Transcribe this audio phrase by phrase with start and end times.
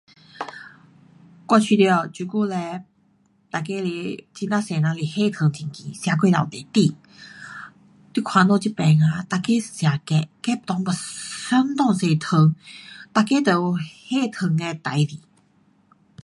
[1.49, 2.85] 我觉得这久嘞，
[3.53, 3.81] 每个是
[4.33, 6.95] 很多人是血糖很高，吃过头多甜，
[8.15, 12.55] 你看我们这边啊每个吃 cake，cake 内有相当多糖，
[13.15, 15.19] 每个都有血糖的事情。